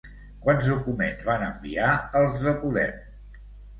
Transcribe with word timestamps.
Quants 0.45 0.69
documents 0.69 1.21
van 1.29 1.45
enviar 1.49 1.93
els 2.23 2.41
de 2.47 2.55
Podem? 2.65 3.41